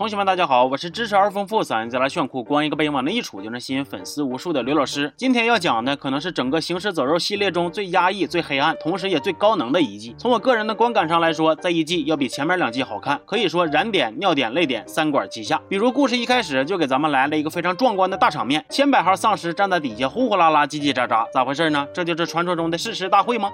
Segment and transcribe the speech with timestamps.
[0.00, 5.12] 同学们，大家好，我是知识而丰富、嗓音贼拉炫酷、光一个背影往那一杵就能吸引粉丝无数的刘老师。
[5.14, 10.14] 今天要讲的可能是整个《行尸走肉》系列中最压抑、最黑暗，同时也最高能的一季。
[10.16, 15.60] 从我个人的观感上来说，这一季要比前面两季好看，可以说燃点、尿点、泪点三管齐下。
[15.68, 21.86] 比如故事一开始就给咱们来了一个非常壮观的大场面，千百号丧尸站在底下呼呼啦啦、叽叽喳喳，咋回事呢？
[21.92, 23.50] 这就是传说中的誓师大会吗？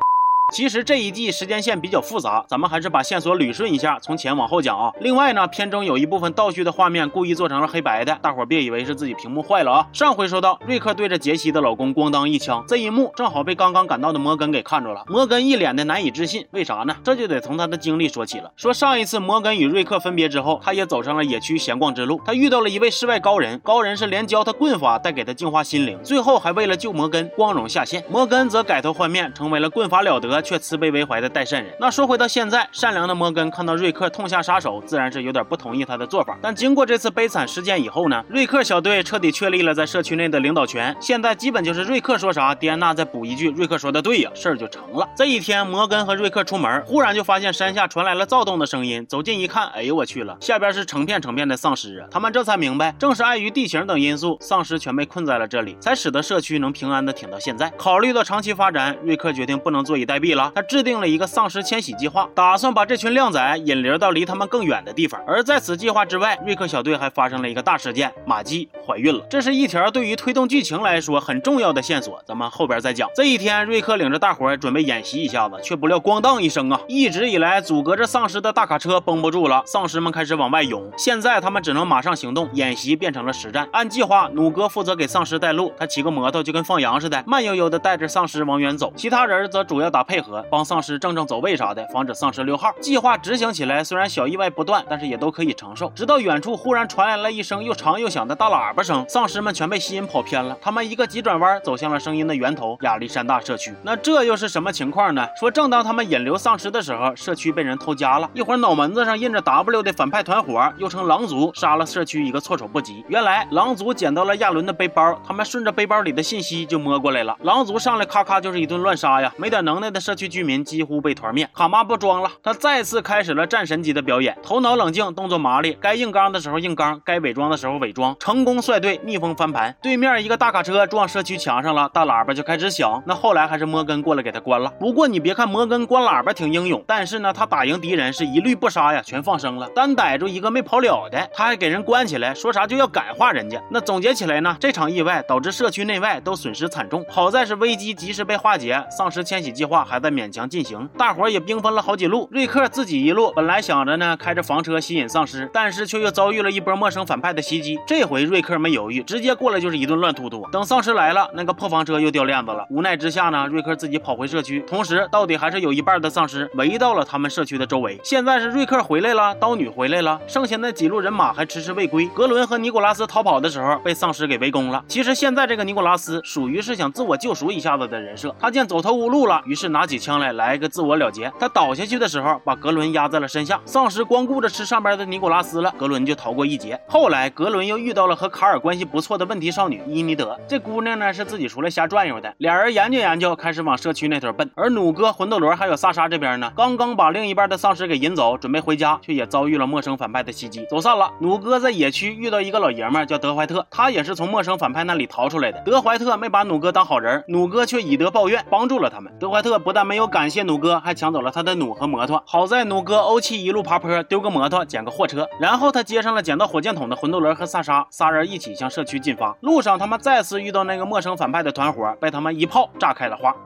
[0.54, 4.92] 其实这一季时间线比较复杂，咱们还是把线索捋顺一下，从前往后讲啊。
[5.00, 9.88] 另外呢，片中有一部分倒叙的画面故意做成了黑白的，大伙别以为是自己屏幕坏了啊。
[9.92, 15.02] 上回说到，瑞克对着杰西的老公咣当一枪，这一幕正好被刚刚赶到的摩根给看着了。
[15.08, 16.94] 摩根一脸的难以置信，为啥呢？
[17.02, 18.52] 这就得从他的经历说起了。
[18.54, 28.04] 说上一次摩根与瑞克分别之后，他也走上了野区闲逛之路，他遇到了一位世外高人，高人是连教他棍法，带给他净化心灵，最后还为了救摩根光荣下线。
[28.08, 31.16] 摩根则改头换面，成为了棍法了得却慈悲为怀。
[31.16, 31.72] 的代善人。
[31.80, 36.36] 那说回到现在，善良的摩根看到瑞克痛下杀手，自然是有点不同意他的做法。
[36.42, 40.94] 但经过这次悲惨事件以后呢，瑞克小队彻底确立了在社区内的领导权。
[41.00, 45.08] 现在基本就是瑞克说啥，迪安娜再补一句，瑞克说的对呀，事儿就成了。
[45.16, 49.06] 这一天，摩根和瑞克出门，忽然就发现山下传来了躁动的声音。
[49.08, 52.08] 走近一看，哎呦我去了，下边是成片成片的丧尸啊！
[52.10, 57.70] 他们这才明白，正是碍于地形等因素，丧尸全被困在了这里，才使得社区能平安的挺到现在。
[57.78, 61.06] 考虑到长期发展，瑞克决定不能坐以待毙了，他制定了。
[61.06, 65.20] 一个丧尸迁徙计划，打算把这群靓仔引流到离他们更远的地方。
[65.24, 69.24] 而在此计划之外，瑞克小队还发生了一个大事件：玛姬怀孕了。
[69.30, 73.08] 这是一条对于推动剧情来说很重要的线索，咱们后边再讲。
[73.14, 76.80] 这一天，瑞克领着大伙准备演习一下子，却不料咣当一声啊！
[76.88, 80.90] 一直以来阻隔着丧尸的大卡车绷不住了，丧尸们开始往外涌。
[80.98, 83.68] 现在他们只能马上行动，演习变成了实战。
[83.72, 88.92] 按计划，弩哥负责给丧尸带路，他骑个摩托就跟放羊似的，慢悠悠的带着丧尸往远走。
[88.96, 90.98] 其他人则主要打配配合，帮丧尸。
[90.98, 92.72] 正正走位啥的，防止丧尸溜号。
[92.80, 95.92] 计划执行起来虽然小意外不断，但是也都可以承受。
[95.94, 100.56] 直到远处忽然传来了一声又长又响的大喇叭声，丧尸们全被吸引跑偏了。
[100.58, 103.74] 他们一个急转弯，走向了声音的源头——亚历山大社区。
[103.82, 105.28] 那这又是什么情况呢？
[105.38, 108.30] 说正当他们引流丧尸的时候，社区被人偷家了。
[108.32, 113.04] 一会儿脑门子上印着 W 的反派团伙，又称狼族，杀了社区一个措手不及。
[113.08, 117.36] 原来狼族捡到了亚伦的背包，他们顺着背包里的信息就摸过来了。
[117.42, 119.30] 狼族上来咔咔就是一顿乱杀呀！
[119.36, 120.96] 没点能耐的社区居民几乎。
[121.06, 129.76] 被团灭，卡妈不装了，他再次开始了战神级的表演，头脑冷静，动作麻利，该硬刚的时候硬刚，该伪装的时候伪装，成功率队逆风翻盘。
[129.82, 133.00] 对面一个大卡车撞社区墙上了，大喇叭就开始响。
[133.06, 134.68] 那后来还是摩根过来给他关了。
[134.80, 143.62] 不过你别看摩根关喇叭挺英勇，但是呢，他打赢敌人是一律不杀呀，全放生了，单逮住一个没跑了的，他还给人关起来，说啥就要感化人家。
[143.70, 150.86] 那总结起来呢，这场意外导致社区内外都损失惨重，好在是危机及时被化解，丧尸迁徙计划还还在勉强进行。
[150.98, 157.78] 大伙也兵分了好几路，瑞克自己一路，本来想着呢开着房车吸引丧尸，但是却又遭遇了一波陌生反派的袭击。
[157.86, 160.46] 这回瑞克没犹豫，直接过来就是一顿乱突突。
[160.52, 162.66] 等丧尸来了，那个破房车又掉链子了。
[162.68, 167.98] 无奈之下呢，瑞克自己跑回社区，同时到底还是有一半的丧尸围到了他们社区的周围。
[168.04, 172.06] 现在是瑞克回来了，刀女回来了，剩下那几路人马还迟迟未归。
[172.08, 174.84] 格伦和尼古拉斯逃跑的时候被丧尸给围攻了。
[174.88, 181.10] 其实现在这个尼古拉斯属于是想自我救赎一下子的人设，他见走投无路了，于是拿起枪来来一个自我了。
[181.10, 183.60] 结，他倒下去的时候，把格伦压在了身下。
[183.64, 186.78] 丧尸光顾着吃上边的尼古拉斯了，格伦就逃过一劫。
[186.88, 190.36] 后来，格伦又遇到了和卡尔关系不错的问题少女伊妮德。
[190.48, 192.34] 这姑娘呢，是自己出来瞎转悠的。
[192.38, 194.50] 俩人研究研究，开始往社区那头奔。
[194.56, 201.10] 而弩哥、魂斗罗还有萨莎这边呢，刚刚把另一半的丧尸给引走，准备回家，却也遭遇了陌生反派的袭击，走散了。
[201.20, 205.60] 弩哥在野区遇到一个老爷们，叫德怀特，他也是从陌生反派那里逃出来的。
[205.64, 209.12] 德怀特没把弩哥当好人，弩哥却以德报怨，帮助了他们。
[209.18, 212.22] 德怀特不但没有感谢弩哥，还抢走了他的弩和摩托。
[212.24, 219.36] 好在弩哥欧气一路爬坡，丢个摩托捡个货车，然后他接上了捡到火箭筒的魂斗罗和萨沙，仨人一起向社区进发。
[219.42, 223.36] 路上他们再次遇到那个陌生反派的团伙，被他们一炮炸开了花。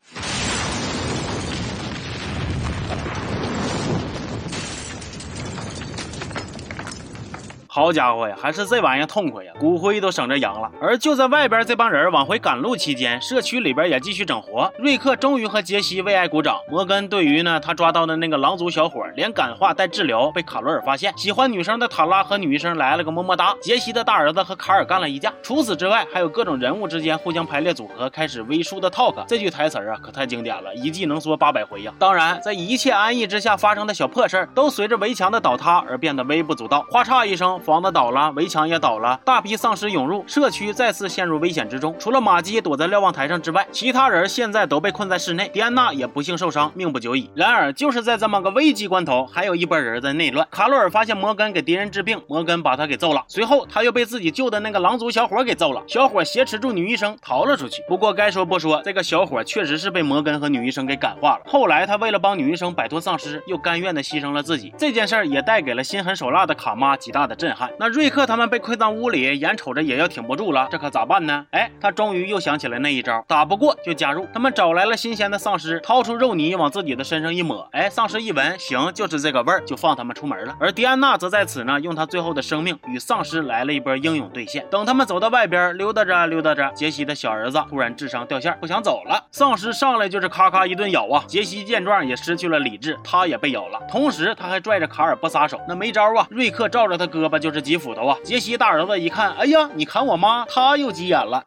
[7.73, 10.69] 好家伙呀，还是这玩意痛快呀，骨灰都省着扬了。
[10.83, 14.69] 而就在外边这帮人往回赶路期间，社区里边也继续整活。
[14.77, 16.59] 瑞克终于和杰西为爱鼓掌。
[16.69, 21.17] 摩根对于呢他抓到的那个狼族小伙，连感化带治疗，被卡罗尔发现。
[21.17, 23.55] 喜欢女生的塔拉和女医生来了个么么哒。
[23.63, 25.33] 杰西的大儿子和卡尔干了一架。
[25.41, 29.25] 除此之外，还有各种人物之间互相排列组合，开始微术的 talk。
[29.29, 31.93] 这句台词啊，可太经典了，一季能说八百回呀。
[32.01, 36.85] 当然，在一切安逸之下发生的小破事，都随着围墙的倒塌而变得微不足道。
[36.91, 37.61] 哗嚓一声。
[37.71, 41.95] 房子倒了，围墙也倒了，大批丧尸涌入社区，再次陷入危险之中。
[42.01, 45.49] 除了玛姬躲在瞭望台上之外，其他人现在都被困在室内。
[45.53, 47.31] 迪安娜也不幸受伤，命不久矣。
[47.33, 50.45] 然而，就是在这么个危急关头，还有一波人在内乱。
[50.51, 53.25] 卡洛尔发现摩根给敌人治病，摩根把他给揍了。
[53.29, 55.81] 随后，他又被自己救的那个狼族小伙给揍了。
[55.87, 57.85] 小伙挟持住女医生逃了出去。
[57.87, 61.43] 不过该说不说，这个小伙确实是被摩根和女医生给感化了。
[61.47, 64.75] 后来，他为了帮女医生摆脱丧尸，又甘愿的牺牲了自己。
[64.77, 67.50] 这件事也带给了心狠手辣的卡妈极大的震。
[67.79, 71.47] 那瑞克他们被困在屋里，眼瞅着也要挺不住了，这可咋办呢？
[71.51, 74.27] 哎，他终于又想起来那一招，打不过就加入。
[74.33, 80.57] 他们找来了新鲜的丧尸，掏出肉泥往自己的身上一抹，哎，丧尸一闻，行，就是这个味儿，就放他们出门了。
[80.61, 84.65] 而迪安娜则在此呢，用她最后的生命与丧尸来了一波英勇对线。
[84.71, 89.25] 等他们走到外边，溜达着溜达着，杰西的小儿子突然智商掉线，不想走了。
[89.31, 91.25] 丧尸上来就是咔咔一顿咬啊！
[91.27, 93.81] 杰西见状也失去了理智，他也被咬了。
[93.89, 96.27] 同时他还拽着卡尔不撒手，那没招啊！
[96.31, 98.17] 瑞克照着他胳膊就是几斧头啊！
[98.23, 101.45] 杰西大儿子一看，哎呀，你砍我妈，他又急眼了。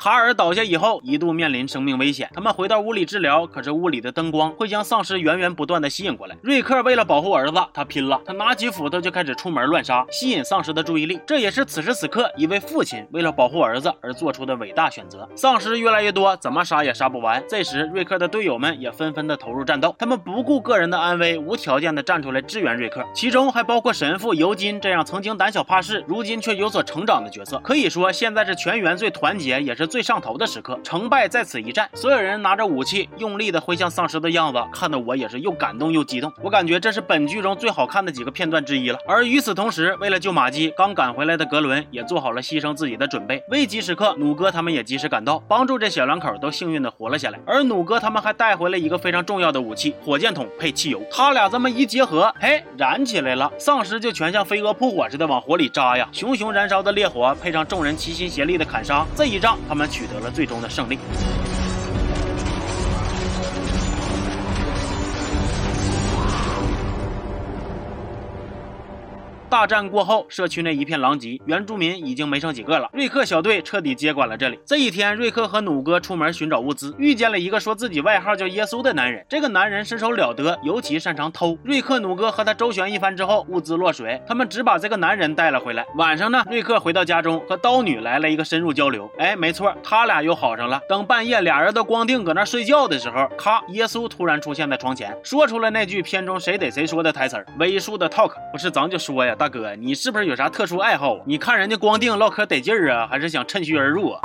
[0.00, 2.30] 卡尔倒下以后，一度面临生命危险。
[2.32, 6.34] 他们回到屋里治疗，可是屋里的灯光会将丧尸源源不断的吸引过来。
[6.42, 11.20] 瑞克为了保护儿子，他拼了，他拿起斧头就开始出门乱杀，吸引丧尸的注意力。
[11.26, 15.28] 这也是此时此刻一位父亲为了保护儿子而做出的伟大选择。
[15.36, 17.44] 丧尸越来越多，怎么杀也杀不完。
[17.46, 23.04] 这时，瑞克的队友们也纷纷的投入战斗，他们不顾个人的安危，无条件的站出来支援瑞克。
[23.12, 27.58] 其中还包括神父尤金这样曾经胆小怕事，如今却有所成长的角色。
[27.62, 29.89] 可以说，现在是全员最团结，也是。
[29.90, 31.90] 最上头的时刻，成败在此一战。
[31.94, 36.32] 所有人拿着武器，用力的挥向丧尸的样子，看得我也是又感动又激动。
[36.40, 38.98] 我感觉这是本剧中最好看的几个片段之一了。
[39.08, 43.42] 而与此同时，为了救玛姬，刚赶回来的格伦也做好了牺牲自己的准备。
[43.48, 47.40] 危急时刻，弩哥他们也及时赶到，帮助这小两口都幸运的活了下来。
[47.44, 51.02] 而弩哥他们还带回了一个非常重要的武器——火箭筒配汽油。
[51.10, 56.08] 他俩这么一结合，嘿，燃起来了，丧尸就全像飞蛾扑火似的往火里扎呀！
[56.12, 59.79] 熊熊燃烧的烈火，配上众人齐心协力的砍杀，这一仗他们。
[59.80, 60.98] 们取得了最终的胜利。
[69.60, 72.88] 大战过后，社区内一片狼藉，原住民已经没剩几个了。
[72.94, 74.58] 瑞克小队彻底接管了这里。
[74.64, 79.22] 这一天，瑞克和弩哥出门寻找物资，遇见了一个说自己外号叫耶稣的男人。
[79.28, 81.58] 这个男人身手了得，尤其擅长偷。
[81.62, 85.84] 瑞克、弩哥和他周旋一番之后，物资落水，他们只把这个男人带了回来。
[85.96, 89.10] 晚上呢，瑞克回到家中，和刀女来了一个深入交流。
[89.18, 90.80] 哎，没错，他俩又好上了。
[90.88, 101.18] 等半夜俩人都光腚搁那睡觉的时候，咔，耶稣突然出现在床前，说出了那句片中谁逮谁说的台词儿：“为数的 talk，不是咱就说呀。”大哥，你是不是有啥特殊爱好？
[101.26, 104.20] 你看人家光腚唠嗑得劲儿啊，还是想趁虚而入啊？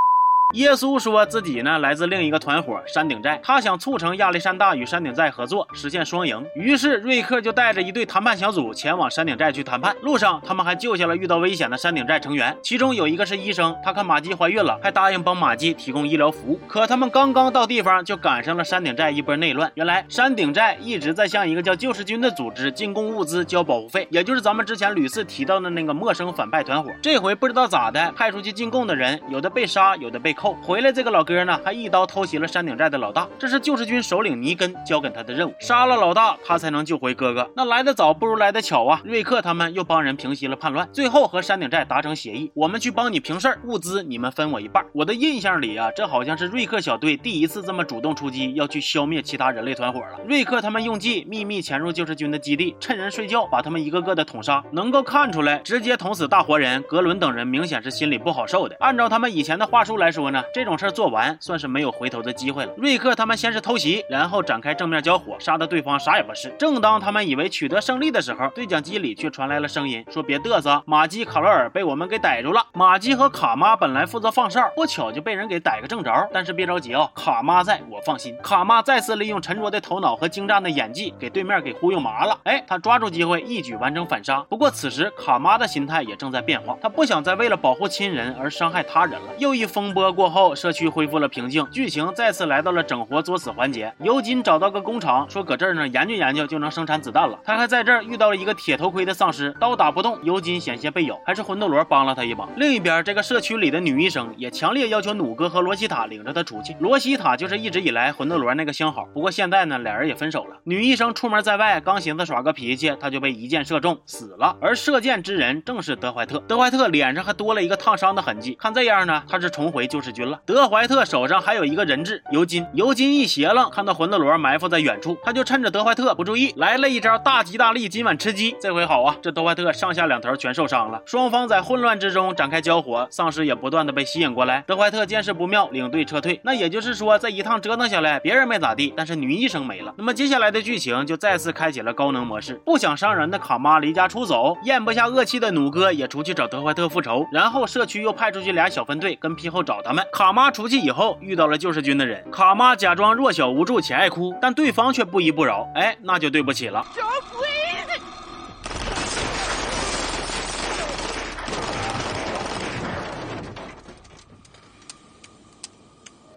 [0.55, 6.41] 耶稣说自己呢来自另一个团伙山顶寨，他想促成亚历山大与山顶寨合作，实现双赢。
[6.55, 9.93] 于是瑞克就带着一队谈判小组前往山顶寨去谈判。
[10.01, 16.59] 路上，他们还救下了遇到危险的山顶寨成员，其中有一个是医生，他看玛姬怀孕了，还答应帮玛姬提供医疗服务。
[16.69, 19.69] 可他们刚刚到地方，就赶上了山顶寨一波内乱。
[19.75, 26.89] 原来山顶寨一直在向一个叫救世军的组织进贡物资、交保护费，也就是咱们之前屡次提到的那个陌生反派团伙。
[27.01, 30.35] 这回不知道咋的，派出去进贡的人，有的被杀，有的被。
[30.35, 33.27] 扣后回来，这个老哥呢，还一刀偷袭了山顶寨的老大。
[33.39, 37.49] 这是救世军首领尼根交给他的任务，杀了老大，他才能救回哥哥。
[37.55, 39.01] 那来的早不如来的巧啊！
[39.03, 44.85] 瑞克他们又帮人平息了叛乱，最后和山顶寨达成协议，我们去帮你平事儿，物资你们分我一半。
[44.93, 50.19] 我的印象里啊，这好像是瑞克小队第一次这么主动出击，要去消灭其他人类团伙了。
[50.27, 54.63] 瑞克他们用计秘密潜入救世军的基地，趁人睡觉把他们一个个的捅杀。
[54.69, 58.75] 能够看出来，直接捅死大活人，格伦等人明显是心里不好受的。
[58.79, 60.24] 按照他们以前的话术来说。
[60.25, 62.73] 说呢，这种事儿做完，算是没有回头的机会了。
[62.77, 66.49] 瑞克他们先是偷袭，然后展开正面交火，杀的对方啥也不是。
[66.57, 72.65] 正当他们以为取得胜利的时候，对讲机里却传来了声音，说别嘚瑟，玛姬、卡罗尔被我们给逮住了。
[72.73, 76.27] 玛姬和卡妈本来负责放哨，不巧就被人给逮个正着。
[76.33, 78.35] 但是别着急啊，卡妈在我放心。
[78.41, 82.35] 卡妈再次利用沉着的头脑和精湛的演技，给对面给忽悠麻了。
[82.45, 84.39] 哎，他抓住机会，一举完成反杀。
[84.49, 89.27] 不过此时卡妈的心态也正在变化，她不想再为了保护亲人而伤害他人了。
[89.37, 90.14] 又一风波。
[90.15, 93.93] 过后，社区恢复了平静，剧情再次来到了整活作死环节。
[93.99, 97.37] 尤金找到个工厂，说搁这儿呢研究研究就能生产子弹了。
[97.43, 102.47] 他还在这儿遇到了一个铁头盔的丧尸，刀打不动，尤金险些被咬，还是魂斗罗帮了他一把。
[102.55, 106.75] 另一边，这个社区里的女医生也强烈要求弩哥和罗西塔领着他出去。
[106.79, 110.55] 罗西塔就是一直以来魂斗罗那个相好，不过现在呢，俩人也分手了。
[110.63, 114.55] 女医生出门在外，刚寻思耍个脾气，他就被一箭射中死了。
[114.61, 116.39] 而射箭之人正是德怀特。
[116.47, 120.39] 德怀特脸上还多了一个烫伤的痕迹，看这样呢，他是重回救世军了。
[120.45, 122.63] 德怀特手上还有一个人质尤金。
[122.73, 128.55] 尤金一邪愣，看到魂斗罗埋伏在远处，他就趁着德怀特不注意，来了一招大吉大利，今晚吃鸡。
[128.61, 131.01] 这回好啊，这德怀特上下两头全受伤了。
[131.07, 134.63] 双方在混乱之中展开交火，丧尸也不断的被吸引过来。
[134.67, 136.39] 德怀特见势不妙，领队撤退。
[136.43, 139.93] 那也就是说，这一趟折腾下来，别人没咋地，但是女医生没了。
[139.97, 142.59] 那么接下来的剧情就再次开启了高能模式。
[142.65, 147.25] 不想伤人的卡妈离家出走，咽不下恶气的弩哥也出去找德怀特复仇。
[147.31, 149.94] 然后社区又派出去俩小分队跟屁后找他们。
[150.11, 155.69] 卡妈出去以后遇到了救世军的人，卡妈假装弱小无助且爱哭，但对方却不依不饶。
[155.75, 156.85] 哎，那就对不起了。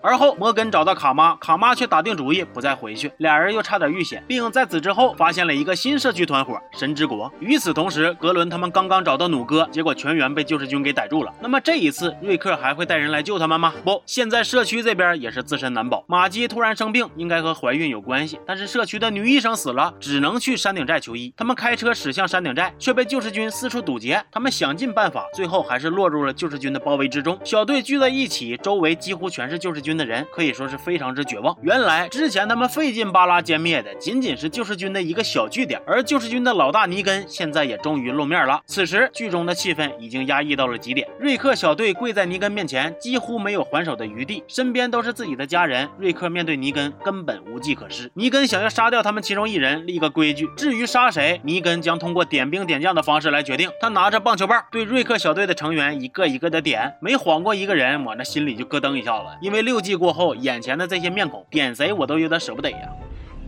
[0.00, 7.30] 而后，摩根找到卡妈，卡妈却打定主意不再回去，俩人又差点遇险，并在此之后发现了一个新社区团伙——神之国。
[7.40, 11.34] 与此同时，格伦他们刚刚找到弩哥，结果全员被救世军给逮住了。
[11.40, 13.74] 那么这一次，瑞克还会带人来救他们吗？
[13.84, 16.04] 不，现在社区这边也是自身难保。
[16.06, 21.34] 玛姬突然生病，应该和怀孕有关系，但是社区的女医生死了，只能去山顶寨求医。
[21.36, 24.24] 他们开车驶向山顶寨，却被救世军四处堵截。
[24.30, 27.36] 他们想尽办法，最后还是落入了救世军的包围之中。
[27.42, 29.87] 小队聚在一起，周围几乎全是救世军。
[29.88, 31.56] 军的人可以说是非常之绝望。
[31.62, 38.60] 原来之前他们费劲巴拉歼灭的仅仅是救世军的一个小据点，而救世军的老大尼根现在也终于露面了。
[38.66, 45.88] 此时剧中的气氛已经压抑到了极点，瑞克小队跪在尼根面前，几乎没有还手的余地，身边都是自己的家人。
[45.98, 50.46] 瑞克面对尼根根本无计可施，尼根想要杀掉他们其中一人，立个规矩。
[50.54, 53.70] 至于杀谁，尼根将通过点兵点将的方式来决定。
[53.80, 59.77] 他拿着棒球棒对瑞克小队的成员一个一个的点，每晃过一个人，我那心里就咯噔一下子，因为六。
[59.77, 62.77] 六季过后，眼前的这些面孔，点谁我都有点舍不得呀。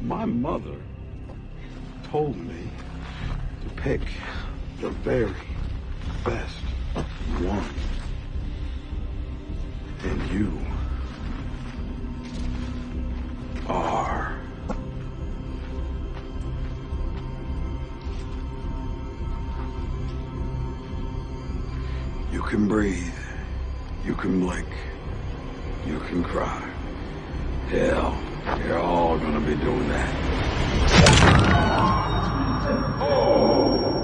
[0.07, 0.77] My mother
[2.11, 2.69] told me
[3.63, 4.01] to pick
[4.79, 5.33] the very
[6.23, 6.63] best
[7.41, 7.63] one,
[10.03, 10.51] and you
[13.67, 14.33] are.
[22.31, 23.13] You can breathe.
[24.05, 24.67] You can blink.
[25.86, 26.68] you can cry.
[27.68, 28.18] Hell,
[28.66, 30.14] you're all gonna be doing that.
[33.02, 33.99] Oh.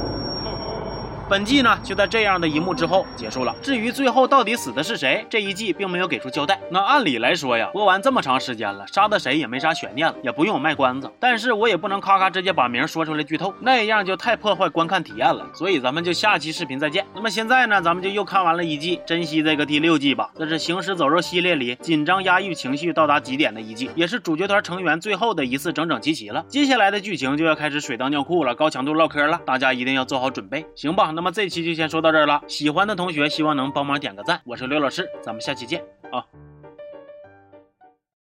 [1.29, 3.53] 本季呢，就在这样的一幕之后结束了。
[3.61, 6.61] 至于最后到底死的是谁，这一季并没有给出交代。
[6.71, 11.11] 那按理来说呀，播完这么长时间了，杀的谁也没啥悬念了，也不用卖关子。
[11.19, 15.45] 但是我也不能咔咔直接把名说出来剧透，那样就太破坏观看体验了。
[15.53, 17.05] 所以咱们就下期视频再见。
[17.13, 20.31] 那么现在呢，咱们就又看完了一季，珍惜这个第六季吧。
[20.37, 26.45] 这是行尸走肉系列里紧张压抑情绪到达极点的一季，也是主角团成员最后的一次整整齐齐了。
[26.47, 31.16] 接下来的剧情就要开始水当尿裤了，高强度唠嗑了，大家一定要做好准备，行吧？
[31.17, 34.39] 那么这期就先说到这儿了，喜欢的同学希望能帮忙点个赞。
[34.45, 35.83] 我是刘老师，咱们下期见
[36.13, 36.23] 啊。